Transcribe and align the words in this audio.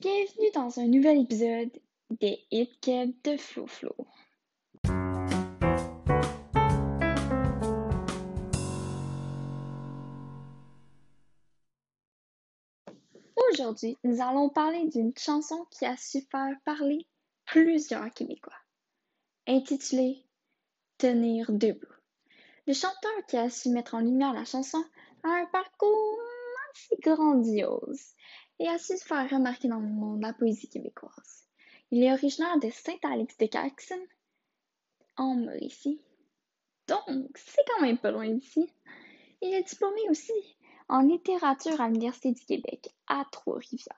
Bienvenue 0.00 0.50
dans 0.54 0.80
un 0.80 0.86
nouvel 0.86 1.20
épisode 1.20 1.78
des 2.08 2.42
Hit 2.50 2.88
de 3.22 3.36
Flo 3.36 3.66
Flo. 3.66 3.94
Aujourd'hui, 13.52 13.98
nous 14.02 14.22
allons 14.22 14.48
parler 14.48 14.88
d'une 14.88 15.12
chanson 15.18 15.66
qui 15.70 15.84
a 15.84 15.98
su 15.98 16.22
faire 16.22 16.56
parler 16.64 17.06
plusieurs 17.44 18.10
Québécois, 18.14 18.54
intitulée 19.46 20.24
Tenir 20.96 21.52
debout. 21.52 21.92
Le 22.66 22.72
chanteur 22.72 23.26
qui 23.28 23.36
a 23.36 23.50
su 23.50 23.68
mettre 23.68 23.96
en 23.96 24.00
lumière 24.00 24.32
la 24.32 24.46
chanson 24.46 24.82
a 25.24 25.28
un 25.28 25.46
parcours 25.52 26.18
assez 26.72 26.96
grandiose 27.02 28.14
et 28.60 28.68
a 28.68 28.78
su 28.78 28.96
se 28.96 29.04
faire 29.04 29.28
remarquer 29.28 29.68
dans 29.68 29.80
le 29.80 29.88
monde 29.88 30.18
de 30.18 30.26
la 30.26 30.34
poésie 30.34 30.68
québécoise. 30.68 31.48
Il 31.90 32.04
est 32.04 32.12
originaire 32.12 32.60
de 32.60 32.70
Saint-Alix-de-Caxton, 32.70 34.00
en 35.16 35.34
Mauricie. 35.34 36.00
Donc, 36.86 37.36
c'est 37.36 37.64
quand 37.66 37.82
même 37.82 37.98
pas 37.98 38.10
loin 38.10 38.28
d'ici. 38.28 38.70
Il 39.40 39.54
est 39.54 39.62
diplômé 39.62 40.02
aussi 40.10 40.56
en 40.88 41.00
littérature 41.00 41.80
à 41.80 41.88
l'Université 41.88 42.32
du 42.32 42.44
Québec 42.44 42.94
à 43.06 43.24
Trois-Rivières. 43.32 43.96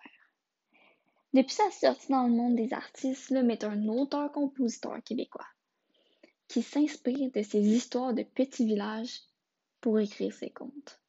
Depuis 1.35 1.55
sa 1.55 1.71
sortie 1.71 2.13
dans 2.13 2.25
le 2.25 2.33
monde 2.33 2.55
des 2.55 2.73
artistes, 2.73 3.31
l'homme 3.31 3.51
est 3.51 3.65
un 3.65 3.89
auteur-compositeur 3.89 5.03
québécois 5.03 5.47
qui 6.47 6.63
s'inspire 6.63 7.31
de 7.33 7.43
ses 7.43 7.61
histoires 7.61 8.15
de 8.15 8.23
petits 8.23 8.67
villages 8.67 9.23
pour 9.81 9.99
écrire 9.99 10.33
ses 10.35 10.51
contes. 10.51 11.01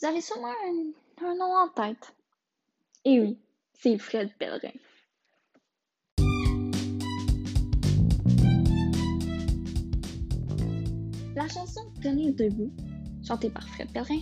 Vous 0.00 0.06
avez 0.06 0.20
sûrement 0.20 0.54
un 1.18 1.34
nom 1.34 1.52
en 1.52 1.68
tête. 1.68 2.14
Et 3.08 3.20
oui, 3.20 3.38
c'est 3.72 3.98
Fred 3.98 4.32
Pellerin. 4.36 4.72
La 11.36 11.46
chanson 11.46 11.82
Tenir 12.02 12.34
debout, 12.34 12.72
chantée 13.24 13.48
par 13.48 13.62
Fred 13.68 13.92
Pellerin, 13.92 14.18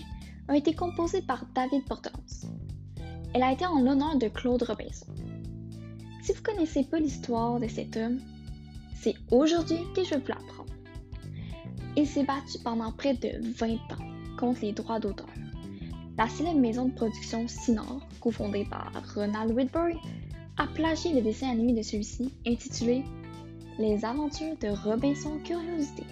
a 0.49 0.59
été 0.59 0.75
composée 0.75 1.23
par 1.23 1.47
David 1.55 1.87
Portelance. 1.87 2.45
Elle 3.33 3.43
a 3.43 3.53
été 3.53 3.65
en 3.65 3.81
l'honneur 3.81 4.19
de 4.19 4.29
Claude 4.29 4.63
Robinson. 4.65 5.15
Si 6.23 6.35
vous 6.35 6.43
connaissez 6.43 6.85
pas 6.85 6.99
l'histoire 6.99 7.59
de 7.59 7.69
cet 7.69 7.97
homme, 7.97 8.21
c'est 9.01 9.15
aujourd'hui 9.31 9.79
que 9.97 10.05
je 10.05 10.11
vais 10.11 10.21
vous 10.21 10.29
l'apprendre. 10.29 10.75
Il 11.97 12.07
s'est 12.07 12.25
battu 12.25 12.59
pendant 12.63 12.93
près 12.93 13.15
de 13.15 13.31
20 13.41 13.77
ans 13.95 14.37
contre 14.39 14.61
les 14.61 14.73
droits 14.73 15.01
d'auteur. 15.01 15.31
La 16.17 16.29
célèbre 16.29 16.61
maison 16.61 16.85
de 16.85 16.95
production 16.95 17.49
Sinor, 17.49 18.01
cofondée 18.21 18.65
par 18.71 18.93
Ronald 19.17 19.51
Whitburn, 19.51 19.99
a 20.57 20.69
plagié 20.69 21.13
le 21.13 21.23
dessin 21.23 21.51
animé 21.51 21.73
de 21.73 21.83
celui-ci 21.83 22.33
intitulé 22.47 23.03
Les 23.81 24.05
aventures 24.05 24.57
de 24.59 24.69
Robinson 24.69 25.41
Curiosité. 25.45 26.05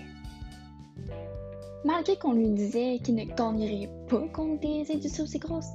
Malgré 1.85 2.17
qu'on 2.17 2.33
lui 2.33 2.51
disait 2.51 2.99
qu'il 2.99 3.15
ne 3.15 3.25
gagnerait 3.27 3.89
pas 4.09 4.27
contre 4.29 4.61
des 4.61 4.93
industries 4.93 5.23
aussi 5.23 5.39
grosses, 5.39 5.71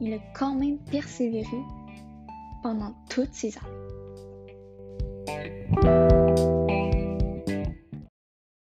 il 0.00 0.14
a 0.14 0.18
quand 0.34 0.54
même 0.54 0.78
persévéré 0.90 1.62
pendant 2.62 2.94
toutes 3.10 3.34
ces 3.34 3.54
années. 3.58 3.86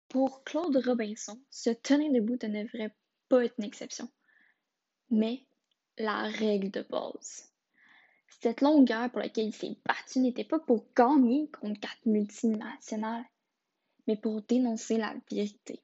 Pour 0.07 0.45
Claude 0.45 0.81
Robinson, 0.85 1.37
se 1.49 1.71
tenir 1.71 2.13
debout 2.13 2.37
ne 2.41 2.63
devrait 2.63 2.95
pas 3.27 3.43
être 3.43 3.55
une 3.57 3.65
exception, 3.65 4.07
mais 5.09 5.41
la 5.97 6.23
règle 6.23 6.71
de 6.71 6.81
base. 6.81 7.49
Cette 8.41 8.61
longue 8.61 8.85
guerre 8.85 9.09
pour 9.09 9.19
laquelle 9.19 9.47
il 9.47 9.53
s'est 9.53 9.77
battu 9.85 10.19
n'était 10.19 10.43
pas 10.43 10.59
pour 10.59 10.85
gagner 10.95 11.49
contre 11.49 11.79
quatre 11.79 12.05
multinationales, 12.05 13.25
mais 14.07 14.17
pour 14.17 14.41
dénoncer 14.41 14.97
la 14.97 15.13
vérité. 15.31 15.79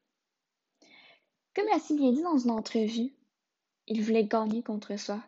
Comme 1.55 1.65
il 1.67 1.75
a 1.75 1.79
si 1.79 1.95
bien 1.95 2.11
dit 2.11 2.21
dans 2.21 2.37
une 2.37 2.51
entrevue, 2.51 3.13
il 3.87 4.03
voulait 4.03 4.25
gagner 4.25 4.61
contre 4.61 4.97
soi. 4.97 5.23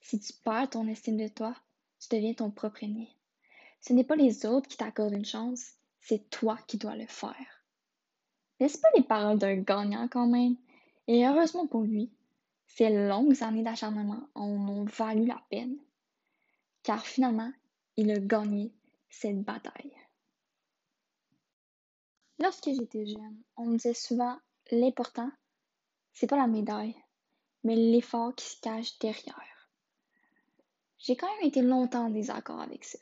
Si 0.00 0.18
tu 0.20 0.32
perds 0.32 0.70
ton 0.70 0.86
estime 0.88 1.16
de 1.16 1.28
toi, 1.28 1.54
tu 2.00 2.14
deviens 2.14 2.34
ton 2.34 2.50
propre 2.50 2.84
ennemi. 2.84 3.14
Ce 3.80 3.92
n'est 3.92 4.04
pas 4.04 4.16
les 4.16 4.46
autres 4.46 4.68
qui 4.68 4.76
t'accordent 4.76 5.14
une 5.14 5.24
chance, 5.24 5.72
c'est 6.00 6.30
toi 6.30 6.58
qui 6.66 6.78
dois 6.78 6.96
le 6.96 7.06
faire. 7.06 7.64
N'est-ce 8.60 8.78
pas 8.78 8.88
les 8.96 9.02
paroles 9.02 9.38
d'un 9.38 9.56
gagnant 9.56 10.08
quand 10.08 10.26
même? 10.26 10.56
Et 11.08 11.26
heureusement 11.26 11.66
pour 11.66 11.82
lui, 11.82 12.10
ces 12.66 12.90
longues 12.90 13.42
années 13.42 13.62
d'acharnement 13.62 14.28
en 14.34 14.48
ont 14.68 14.84
valu 14.84 15.26
la 15.26 15.42
peine, 15.50 15.76
car 16.82 17.06
finalement, 17.06 17.52
il 17.96 18.10
a 18.10 18.18
gagné 18.18 18.72
cette 19.10 19.42
bataille. 19.42 19.96
Lorsque 22.38 22.70
j'étais 22.70 23.06
jeune, 23.06 23.42
on 23.56 23.66
me 23.66 23.76
disait 23.76 23.94
souvent 23.94 24.38
l'important, 24.70 25.30
c'est 26.12 26.26
pas 26.26 26.36
la 26.36 26.46
médaille, 26.46 26.96
mais 27.62 27.76
l'effort 27.76 28.34
qui 28.34 28.46
se 28.46 28.60
cache 28.60 28.98
derrière. 28.98 29.70
J'ai 30.98 31.16
quand 31.16 31.32
même 31.36 31.48
été 31.48 31.62
longtemps 31.62 32.06
en 32.06 32.10
désaccord 32.10 32.60
avec 32.60 32.84
ça. 32.84 32.98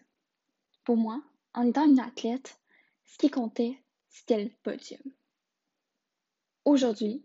Pour 0.85 0.97
moi, 0.97 1.23
en 1.55 1.67
étant 1.67 1.87
une 1.87 2.01
athlète, 2.01 2.59
ce 3.05 3.19
qui 3.19 3.31
comptait, 3.31 3.79
c'était 4.09 4.45
le 4.45 4.51
podium. 4.63 5.01
Aujourd'hui, 6.65 7.25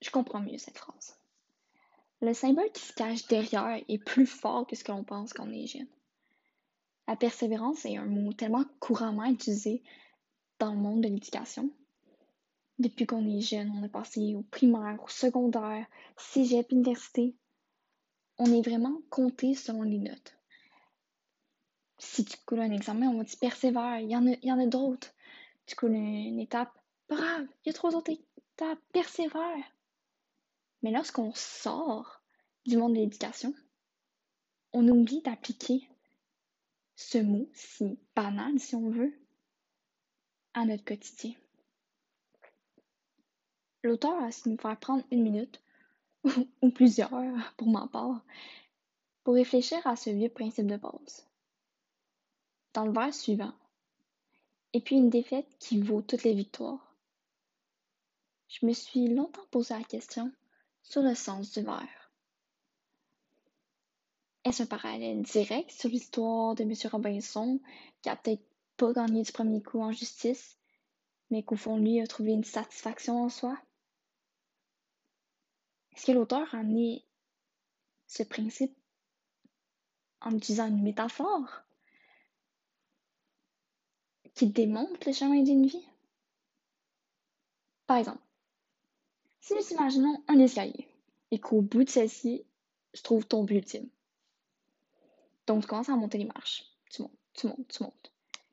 je 0.00 0.10
comprends 0.10 0.40
mieux 0.40 0.58
cette 0.58 0.78
phrase. 0.78 1.16
Le 2.22 2.34
symbole 2.34 2.70
qui 2.70 2.82
se 2.82 2.92
cache 2.92 3.26
derrière 3.26 3.82
est 3.88 3.98
plus 3.98 4.26
fort 4.26 4.64
que 4.68 4.76
ce 4.76 4.84
que 4.84 4.92
l'on 4.92 5.02
pense 5.02 5.32
quand 5.32 5.48
on 5.48 5.52
est 5.52 5.66
jeune. 5.66 5.88
La 7.08 7.16
persévérance 7.16 7.84
est 7.84 7.96
un 7.96 8.06
mot 8.06 8.32
tellement 8.32 8.64
couramment 8.78 9.24
utilisé 9.24 9.82
dans 10.60 10.72
le 10.72 10.78
monde 10.78 11.00
de 11.00 11.08
l'éducation. 11.08 11.68
Depuis 12.78 13.06
qu'on 13.06 13.28
est 13.28 13.40
jeune, 13.40 13.72
on 13.76 13.82
est 13.82 13.88
passé 13.88 14.36
au 14.36 14.42
primaire, 14.42 15.02
au 15.02 15.08
secondaire, 15.08 15.84
cégep, 16.16 16.70
université. 16.70 17.34
On 18.38 18.46
est 18.46 18.62
vraiment 18.62 19.02
compté 19.10 19.56
selon 19.56 19.82
les 19.82 19.98
notes. 19.98 20.38
Si 21.98 22.24
tu 22.24 22.36
coules 22.46 22.60
un 22.60 22.70
examen, 22.70 23.08
on 23.08 23.18
va 23.18 23.24
dire 23.24 23.38
persévère, 23.40 23.98
il 23.98 24.10
y 24.10 24.16
en 24.16 24.28
a, 24.28 24.62
a 24.62 24.66
d'autres. 24.66 25.12
Tu 25.66 25.74
coules 25.74 25.94
une 25.94 26.38
étape, 26.38 26.72
brave, 27.08 27.48
il 27.64 27.68
y 27.68 27.70
a 27.70 27.72
trois 27.72 27.96
autres 27.96 28.12
étapes, 28.12 28.78
persévère. 28.92 29.64
Mais 30.82 30.90
lorsqu'on 30.90 31.32
sort 31.34 32.22
du 32.66 32.76
monde 32.76 32.94
de 32.94 32.98
l'éducation, 32.98 33.54
on 34.72 34.86
oublie 34.88 35.22
d'appliquer 35.22 35.88
ce 36.96 37.18
mot 37.18 37.48
si 37.54 37.98
banal, 38.14 38.58
si 38.58 38.74
on 38.74 38.90
veut, 38.90 39.14
à 40.54 40.64
notre 40.64 40.84
quotidien. 40.84 41.34
L'auteur 43.82 44.22
a 44.22 44.30
su 44.30 44.48
nous 44.48 44.58
faire 44.58 44.78
prendre 44.78 45.04
une 45.10 45.22
minute, 45.22 45.60
ou 46.62 46.70
plusieurs 46.70 47.10
pour 47.56 47.68
ma 47.68 47.88
part, 47.88 48.24
pour 49.24 49.34
réfléchir 49.34 49.84
à 49.86 49.96
ce 49.96 50.10
vieux 50.10 50.28
principe 50.28 50.66
de 50.66 50.76
base. 50.76 51.26
Dans 52.74 52.86
le 52.86 52.92
vers 52.92 53.12
suivant, 53.12 53.52
et 54.72 54.80
puis 54.80 54.96
une 54.96 55.10
défaite 55.10 55.48
qui 55.58 55.80
vaut 55.80 56.02
toutes 56.02 56.22
les 56.22 56.34
victoires. 56.34 56.94
Je 58.48 58.64
me 58.66 58.72
suis 58.72 59.08
longtemps 59.08 59.46
posé 59.50 59.74
la 59.74 59.84
question 59.84 60.32
sur 60.82 61.02
le 61.02 61.14
sens 61.14 61.52
du 61.52 61.62
verre. 61.62 62.10
Est-ce 64.44 64.64
un 64.64 64.66
parallèle 64.66 65.22
direct 65.22 65.70
sur 65.70 65.88
l'histoire 65.88 66.54
de 66.54 66.64
M. 66.64 66.72
Robinson, 66.90 67.60
qui 68.02 68.08
a 68.08 68.16
peut-être 68.16 68.42
pas 68.76 68.92
gagné 68.92 69.22
du 69.22 69.32
premier 69.32 69.62
coup 69.62 69.80
en 69.80 69.92
justice, 69.92 70.58
mais 71.30 71.42
qu'au 71.42 71.56
fond, 71.56 71.76
lui, 71.76 72.00
a 72.00 72.06
trouvé 72.06 72.32
une 72.32 72.44
satisfaction 72.44 73.22
en 73.22 73.28
soi? 73.28 73.56
Est-ce 75.94 76.06
que 76.06 76.12
l'auteur 76.12 76.52
a 76.54 76.58
amené 76.58 77.04
ce 78.08 78.22
principe 78.22 78.76
en 80.20 80.34
utilisant 80.36 80.68
une 80.68 80.82
métaphore 80.82 81.62
qui 84.34 84.48
démontre 84.48 85.06
le 85.06 85.12
chemin 85.12 85.42
d'une 85.42 85.66
vie? 85.66 85.86
Par 87.86 87.98
exemple, 87.98 88.22
si 89.42 89.54
nous 89.54 89.72
imaginons 89.72 90.24
un 90.28 90.38
escalier 90.38 90.88
et 91.32 91.40
qu'au 91.40 91.60
bout 91.62 91.84
de 91.84 91.90
celle-ci 91.90 92.46
se 92.94 93.02
trouve 93.02 93.26
ton 93.26 93.42
but 93.42 93.56
ultime. 93.56 93.88
Donc 95.46 95.62
tu 95.62 95.66
commences 95.66 95.88
à 95.88 95.96
monter 95.96 96.18
les 96.18 96.24
marches. 96.24 96.64
Tu 96.90 97.02
montes, 97.02 97.18
tu 97.34 97.48
montes, 97.48 97.68
tu 97.68 97.82
montes. 97.82 98.12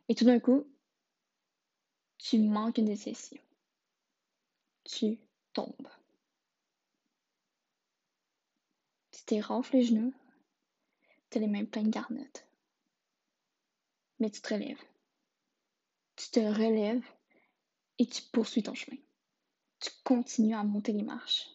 Et 0.09 0.15
tout 0.15 0.25
d'un 0.25 0.39
coup, 0.39 0.65
tu 2.17 2.39
manques 2.39 2.79
une 2.79 2.85
de 2.85 2.95
celles-ci. 2.95 3.39
Tu 4.83 5.19
tombes. 5.53 5.87
Tu 9.11 9.23
t'es 9.25 9.39
rafle 9.39 9.75
les 9.77 9.83
genoux. 9.83 10.13
Tu 11.29 11.37
as 11.37 11.41
les 11.41 11.47
mains 11.47 11.65
pleines 11.65 11.85
de 11.85 11.91
garnottes. 11.91 12.47
Mais 14.19 14.31
tu 14.31 14.41
te 14.41 14.51
relèves. 14.51 14.83
Tu 16.15 16.29
te 16.31 16.39
relèves 16.39 17.05
et 17.99 18.07
tu 18.07 18.23
poursuis 18.31 18.63
ton 18.63 18.73
chemin 18.73 18.97
tu 19.79 19.89
continues 20.03 20.55
à 20.55 20.63
monter 20.63 20.91
les 20.91 21.03
marches. 21.03 21.47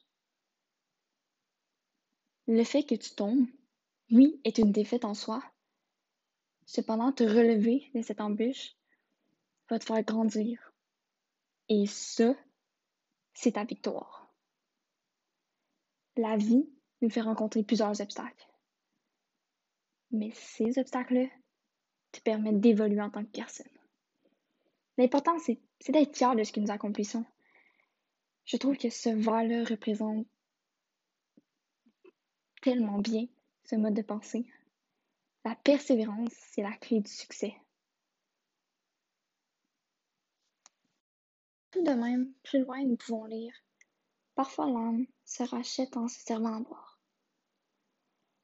Le 2.47 2.65
fait 2.65 2.83
que 2.83 2.95
tu 2.95 3.15
tombes, 3.15 3.47
oui, 4.11 4.41
est 4.45 4.59
une 4.59 4.73
défaite 4.73 5.05
en 5.05 5.15
soi, 5.15 5.43
Cependant, 6.67 7.13
te 7.13 7.25
relever 7.25 7.91
de 7.95 8.03
cette 8.03 8.21
embûche 8.21 8.75
va 9.69 9.79
te 9.79 9.85
faire 9.85 10.03
grandir. 10.03 10.73
Et 11.69 11.87
ça, 11.87 12.35
c'est 13.35 13.53
ta 13.53 13.65
victoire. 13.65 14.33
La 16.17 16.37
vie 16.37 16.69
nous 17.01 17.11
fait 17.11 17.21
rencontrer 17.21 17.63
plusieurs 17.63 18.01
obstacles. 18.01 18.49
Mais 20.11 20.31
ces 20.33 20.79
obstacles-là 20.79 21.29
te 22.13 22.21
permettent 22.21 22.61
d'évoluer 22.61 23.01
en 23.01 23.11
tant 23.11 23.25
que 23.25 23.31
personne. 23.31 23.67
L'important, 24.97 25.37
c'est 25.39 25.61
d'être 25.89 26.17
fier 26.17 26.37
de 26.37 26.45
ce 26.45 26.53
que 26.53 26.61
nous 26.61 26.71
accomplissons. 26.71 27.25
Je 28.45 28.57
trouve 28.57 28.77
que 28.77 28.91
ce 28.91 29.09
verre-là 29.09 29.65
représente 29.65 30.27
tellement 32.63 32.99
bien 32.99 33.27
ce 33.65 33.77
mode 33.77 33.95
de 33.95 34.03
pensée. 34.03 34.47
La 35.45 35.55
persévérance, 35.55 36.33
c'est 36.53 36.63
la 36.63 36.77
clé 36.77 37.01
du 37.01 37.11
succès. 37.11 37.55
Tout 41.71 41.83
de 41.83 41.91
même, 41.91 42.33
plus 42.43 42.61
loin, 42.61 42.83
nous 42.85 42.97
pouvons 42.97 43.25
lire 43.25 43.53
Parfois 44.35 44.67
l'âme 44.67 45.07
se 45.25 45.43
rachète 45.45 45.97
en 45.97 46.09
se 46.09 46.21
servant 46.21 46.57
à 46.57 46.61
boire. 46.61 46.99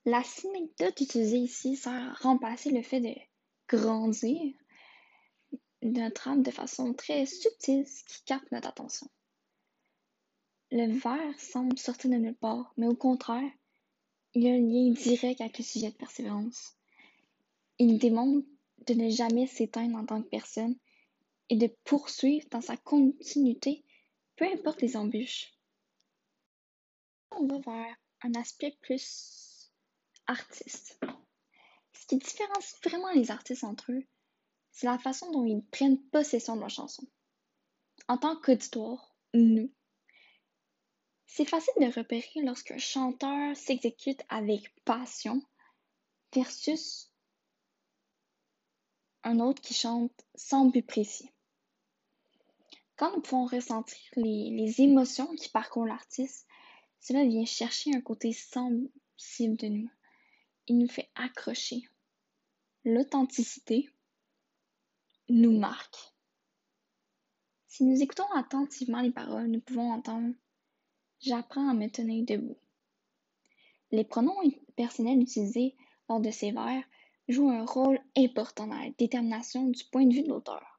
La 0.04 0.22
synecdote 0.22 1.00
utilisée 1.00 1.38
ici 1.38 1.76
sert 1.76 1.92
à 1.92 2.12
remplacer 2.14 2.70
le 2.70 2.82
fait 2.82 3.00
de 3.00 3.14
grandir 3.68 4.54
notre 5.82 6.28
âme 6.28 6.42
de 6.42 6.50
façon 6.50 6.94
très 6.94 7.26
subtile, 7.26 7.86
ce 7.86 8.04
qui 8.04 8.24
capte 8.24 8.50
notre 8.52 8.68
attention. 8.68 9.10
Le 10.72 10.86
verre 10.86 11.40
semble 11.40 11.76
sortir 11.78 12.10
de 12.10 12.16
nulle 12.16 12.36
part, 12.36 12.72
mais 12.76 12.86
au 12.86 12.94
contraire, 12.94 13.50
il 14.34 14.44
y 14.44 14.48
a 14.48 14.52
un 14.52 14.58
lien 14.58 14.92
direct 14.92 15.40
avec 15.40 15.58
le 15.58 15.64
sujet 15.64 15.90
de 15.90 15.96
persévérance. 15.96 16.76
Il 17.78 17.98
démontre 17.98 18.46
de 18.86 18.94
ne 18.94 19.10
jamais 19.10 19.48
s'éteindre 19.48 19.98
en 19.98 20.06
tant 20.06 20.22
que 20.22 20.28
personne 20.28 20.76
et 21.48 21.56
de 21.56 21.66
poursuivre 21.82 22.46
dans 22.52 22.60
sa 22.60 22.76
continuité, 22.76 23.84
peu 24.36 24.44
importe 24.44 24.80
les 24.82 24.96
embûches. 24.96 25.52
On 27.32 27.48
va 27.48 27.58
vers 27.58 27.96
un 28.22 28.34
aspect 28.34 28.76
plus 28.80 29.72
artiste. 30.28 31.00
Ce 31.94 32.06
qui 32.06 32.18
différencie 32.18 32.80
vraiment 32.84 33.10
les 33.10 33.32
artistes 33.32 33.64
entre 33.64 33.90
eux, 33.90 34.04
c'est 34.70 34.86
la 34.86 34.98
façon 34.98 35.32
dont 35.32 35.44
ils 35.44 35.64
prennent 35.72 36.00
possession 36.10 36.54
de 36.54 36.60
leur 36.60 36.70
chanson. 36.70 37.02
En 38.06 38.18
tant 38.18 38.36
qu'auditoire, 38.36 39.16
nous, 39.34 39.72
c'est 41.32 41.44
facile 41.44 41.72
de 41.80 41.96
repérer 41.96 42.42
lorsqu'un 42.42 42.78
chanteur 42.78 43.56
s'exécute 43.56 44.20
avec 44.28 44.74
passion 44.84 45.40
versus 46.34 47.08
un 49.22 49.38
autre 49.38 49.62
qui 49.62 49.72
chante 49.72 50.12
sans 50.34 50.64
but 50.66 50.84
précis. 50.84 51.30
Quand 52.96 53.14
nous 53.14 53.22
pouvons 53.22 53.46
ressentir 53.46 54.00
les, 54.16 54.80
émotions 54.80 55.32
qui 55.36 55.48
parcourent 55.48 55.86
l'artiste, 55.86 56.48
cela 56.98 57.24
vient 57.24 57.44
chercher 57.44 57.94
un 57.94 58.00
côté 58.00 58.32
sensible 58.32 59.56
de 59.56 59.68
nous. 59.68 59.90
Il 60.66 60.78
nous 60.78 60.88
fait 60.88 61.10
accrocher. 61.14 61.88
L'authenticité 62.84 63.88
nous 65.28 65.56
marque. 65.56 66.12
Si 67.68 67.84
nous 67.84 68.02
écoutons 68.02 68.30
attentivement 68.32 69.00
les 69.00 69.12
paroles, 69.12 69.46
nous 69.46 69.60
pouvons 69.60 69.92
entendre 69.92 70.34
J'apprends 71.20 71.68
à 71.68 71.74
me 71.74 71.88
tenir 71.88 72.24
debout. 72.24 72.58
Les 73.90 74.04
pronoms 74.04 74.36
personnels 74.76 75.20
utilisés 75.20 75.76
lors 76.08 76.20
de 76.20 76.30
ces 76.30 76.52
vers 76.52 76.82
jouent 77.28 77.50
un 77.50 77.64
rôle 77.64 78.00
important 78.16 78.66
dans 78.66 78.78
la 78.78 78.90
détermination 78.98 79.68
du 79.68 79.84
point 79.84 80.06
de 80.06 80.14
vue 80.14 80.22
de 80.22 80.28
l'auteur 80.28 80.70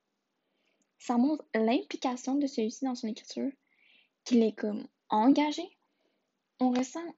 ça 1.02 1.18
montre 1.18 1.44
l'implication 1.56 2.36
de 2.36 2.46
celui-ci 2.46 2.86
dans 2.86 2.94
son 2.94 3.08
écriture, 3.08 3.52
qu'il 4.24 4.44
est 4.44 4.54
comme 4.54 4.88
engagé. 5.10 5.64
On 6.60 6.70
ressent 6.70 7.16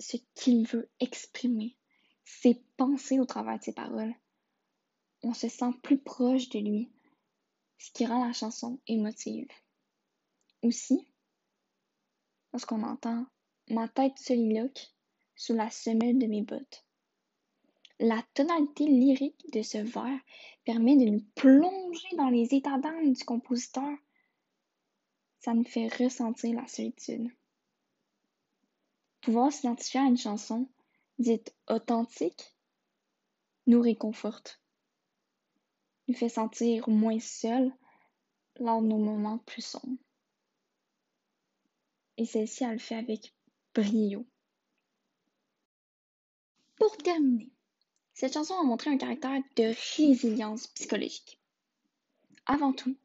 ce 0.00 0.16
qu'il 0.34 0.66
veut 0.66 0.90
exprimer, 0.98 1.76
ses 2.24 2.60
pensées 2.76 3.20
au 3.20 3.24
travers 3.24 3.60
de 3.60 3.62
ses 3.62 3.72
paroles. 3.72 4.12
On 5.22 5.32
se 5.32 5.48
sent 5.48 5.70
plus 5.84 5.98
proche 5.98 6.48
de 6.48 6.58
lui, 6.58 6.90
ce 7.78 7.92
qui 7.92 8.04
rend 8.04 8.26
la 8.26 8.32
chanson 8.32 8.80
émotive. 8.88 9.46
Aussi, 10.62 11.06
lorsqu'on 12.54 12.84
entend 12.84 13.26
ma 13.68 13.88
tête 13.88 14.16
soliloque 14.16 14.94
sous 15.34 15.54
la 15.54 15.70
semelle 15.70 16.18
de 16.18 16.26
mes 16.28 16.42
bottes. 16.42 16.86
La 17.98 18.22
tonalité 18.32 18.84
lyrique 18.84 19.44
de 19.52 19.60
ce 19.60 19.78
vers 19.78 20.20
permet 20.64 20.96
de 20.96 21.10
nous 21.10 21.24
plonger 21.34 22.16
dans 22.16 22.28
les 22.28 22.54
états 22.54 22.78
d'âme 22.78 23.12
du 23.12 23.24
compositeur. 23.24 23.98
Ça 25.40 25.52
nous 25.52 25.64
fait 25.64 25.88
ressentir 25.96 26.54
la 26.54 26.66
solitude. 26.68 27.28
Pouvoir 29.20 29.52
s'identifier 29.52 30.00
à 30.00 30.04
une 30.04 30.16
chanson 30.16 30.68
dite 31.18 31.52
authentique 31.68 32.54
nous 33.66 33.80
réconforte, 33.80 34.60
nous 36.06 36.14
fait 36.14 36.28
sentir 36.28 36.88
moins 36.88 37.18
seuls 37.18 37.72
lors 38.60 38.80
de 38.80 38.86
nos 38.86 38.98
moments 38.98 39.38
plus 39.38 39.64
sombres. 39.64 40.03
Et 42.16 42.26
celle-ci, 42.26 42.64
elle 42.64 42.72
le 42.72 42.78
fait 42.78 42.96
avec 42.96 43.34
brio. 43.74 44.24
Pour 46.76 46.96
terminer, 46.98 47.50
cette 48.12 48.34
chanson 48.34 48.54
a 48.54 48.62
montré 48.62 48.90
un 48.90 48.96
caractère 48.96 49.42
de 49.56 49.74
résilience 49.96 50.68
psychologique. 50.68 51.40
Avant 52.46 52.72
tout, 52.72 52.96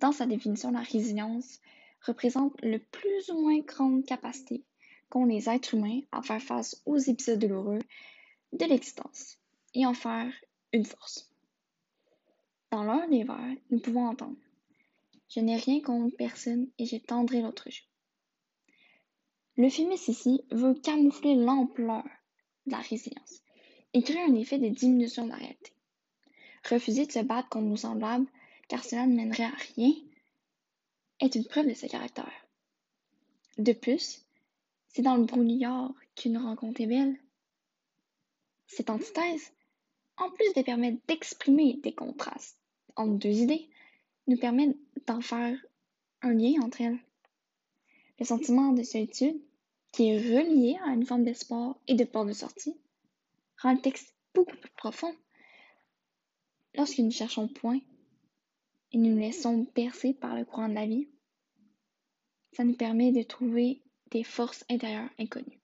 dans 0.00 0.12
sa 0.12 0.26
définition, 0.26 0.70
la 0.70 0.80
résilience 0.80 1.60
représente 2.06 2.60
le 2.62 2.78
plus 2.78 3.30
ou 3.30 3.40
moins 3.40 3.58
grande 3.60 4.06
capacité 4.06 4.64
qu'ont 5.10 5.26
les 5.26 5.48
êtres 5.48 5.74
humains 5.74 6.00
à 6.12 6.22
faire 6.22 6.42
face 6.42 6.80
aux 6.86 6.96
épisodes 6.96 7.38
douloureux 7.38 7.80
de 8.52 8.64
l'existence 8.64 9.38
et 9.74 9.84
en 9.84 9.94
faire 9.94 10.32
une 10.72 10.86
force. 10.86 11.30
Dans 12.70 12.84
l'un 12.84 13.08
des 13.08 13.24
vers, 13.24 13.56
nous 13.70 13.80
pouvons 13.80 14.06
entendre 14.06 14.38
Je 15.28 15.40
n'ai 15.40 15.56
rien 15.56 15.80
contre 15.80 16.16
personne 16.16 16.68
et 16.78 16.86
j'ai 16.86 17.00
tendré 17.00 17.42
l'autre 17.42 17.68
jour. 17.68 17.89
Le 19.60 19.68
film 19.68 19.92
ici 19.92 20.42
veut 20.50 20.72
camoufler 20.72 21.34
l'ampleur 21.34 22.02
de 22.64 22.72
la 22.72 22.78
résilience 22.78 23.42
et 23.92 24.02
crée 24.02 24.22
un 24.22 24.34
effet 24.34 24.56
de 24.56 24.70
diminution 24.70 25.26
de 25.26 25.32
la 25.32 25.36
réalité. 25.36 25.74
Refuser 26.66 27.04
de 27.04 27.12
se 27.12 27.18
battre 27.18 27.50
contre 27.50 27.66
nos 27.66 27.76
semblables, 27.76 28.24
car 28.68 28.82
cela 28.82 29.06
ne 29.06 29.14
mènerait 29.14 29.44
à 29.44 29.52
rien, 29.76 29.92
est 31.20 31.34
une 31.34 31.44
preuve 31.44 31.68
de 31.68 31.74
ce 31.74 31.84
caractère. 31.84 32.32
De 33.58 33.74
plus, 33.74 34.24
c'est 34.88 35.02
dans 35.02 35.16
le 35.16 35.24
brouillard 35.24 35.92
qu'une 36.16 36.38
rencontre 36.38 36.80
est 36.80 36.86
belle. 36.86 37.20
Cette 38.66 38.88
antithèse, 38.88 39.52
en 40.16 40.30
plus 40.30 40.54
de 40.56 40.62
permettre 40.62 41.02
d'exprimer 41.06 41.74
des 41.82 41.92
contrastes 41.92 42.56
entre 42.96 43.18
deux 43.18 43.42
idées, 43.42 43.68
nous 44.26 44.38
permet 44.38 44.74
d'en 45.06 45.20
faire 45.20 45.54
un 46.22 46.32
lien 46.32 46.62
entre 46.62 46.80
elles. 46.80 46.98
Le 48.18 48.24
sentiment 48.24 48.72
de 48.72 48.82
solitude, 48.82 49.38
qui 49.92 50.08
est 50.08 50.18
relié 50.18 50.78
à 50.84 50.92
une 50.92 51.06
forme 51.06 51.24
d'espoir 51.24 51.76
et 51.86 51.94
de 51.94 52.04
porte 52.04 52.28
de 52.28 52.32
sortie, 52.32 52.76
rend 53.60 53.72
le 53.74 53.80
texte 53.80 54.14
beaucoup 54.34 54.56
plus 54.56 54.70
profond. 54.76 55.14
Lorsque 56.74 56.98
nous 56.98 57.10
cherchons 57.10 57.48
point 57.48 57.80
et 58.92 58.98
nous 58.98 59.10
nous 59.10 59.18
laissons 59.18 59.64
percer 59.64 60.14
par 60.14 60.36
le 60.36 60.44
courant 60.44 60.68
de 60.68 60.74
la 60.74 60.86
vie, 60.86 61.08
ça 62.52 62.64
nous 62.64 62.76
permet 62.76 63.12
de 63.12 63.22
trouver 63.22 63.82
des 64.10 64.24
forces 64.24 64.64
intérieures 64.68 65.10
inconnues. 65.18 65.60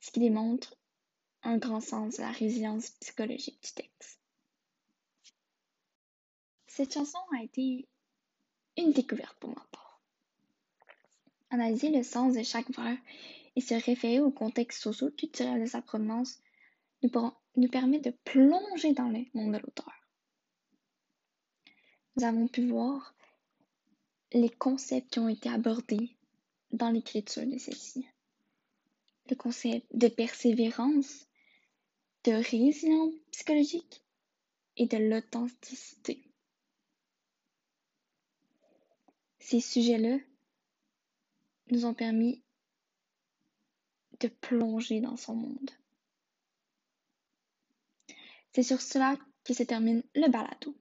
Ce 0.00 0.10
qui 0.10 0.20
démontre 0.20 0.76
un 1.42 1.58
grand 1.58 1.80
sens 1.80 2.16
de 2.16 2.22
la 2.22 2.30
résilience 2.30 2.90
psychologique 3.00 3.62
du 3.62 3.72
texte. 3.72 4.20
Cette 6.66 6.92
chanson 6.92 7.18
a 7.38 7.42
été 7.42 7.88
une 8.76 8.92
découverte 8.92 9.36
pour 9.38 9.50
ma 9.50 9.66
part. 9.70 9.83
Analyser 11.54 11.90
le 11.90 12.02
sens 12.02 12.34
de 12.34 12.42
chaque 12.42 12.68
vers 12.72 12.98
et 13.54 13.60
se 13.60 13.74
référer 13.74 14.18
au 14.18 14.32
contexte 14.32 14.82
socio-culturel 14.82 15.60
de 15.60 15.66
sa 15.66 15.80
provenance 15.82 16.40
nous 17.00 17.68
permet 17.68 18.00
de 18.00 18.10
plonger 18.24 18.92
dans 18.92 19.08
le 19.08 19.24
monde 19.34 19.52
de 19.52 19.58
l'auteur. 19.58 19.92
Nous 22.16 22.24
avons 22.24 22.48
pu 22.48 22.66
voir 22.66 23.14
les 24.32 24.50
concepts 24.50 25.12
qui 25.12 25.20
ont 25.20 25.28
été 25.28 25.48
abordés 25.48 26.16
dans 26.72 26.90
l'écriture 26.90 27.46
de 27.46 27.56
celle-ci. 27.56 28.04
Le 29.30 29.36
concept 29.36 29.86
de 29.94 30.08
persévérance, 30.08 31.28
de 32.24 32.32
résilience 32.32 33.14
psychologique 33.30 34.02
et 34.76 34.86
de 34.86 34.96
l'authenticité. 34.96 36.20
Ces 39.38 39.60
sujets-là 39.60 40.18
nous 41.70 41.86
ont 41.86 41.94
permis 41.94 42.42
de 44.20 44.28
plonger 44.28 45.00
dans 45.00 45.16
son 45.16 45.34
monde. 45.34 45.70
C'est 48.52 48.62
sur 48.62 48.80
cela 48.80 49.16
que 49.44 49.54
se 49.54 49.62
termine 49.62 50.02
le 50.14 50.30
balado. 50.30 50.76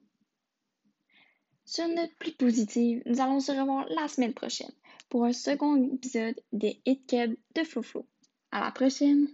Sur 1.66 1.86
une 1.86 1.96
note 1.96 2.14
plus 2.20 2.34
positive, 2.34 3.02
nous 3.06 3.20
allons 3.20 3.40
se 3.40 3.52
revoir 3.52 3.88
la 3.90 4.08
semaine 4.08 4.34
prochaine 4.34 4.72
pour 5.10 5.26
un 5.26 5.34
second 5.34 5.92
épisode 5.92 6.40
des 6.52 6.82
Hit 6.86 7.16
de 7.56 7.64
Flouflou. 7.64 8.06
À 8.52 8.60
la 8.62 8.72
prochaine! 8.72 9.28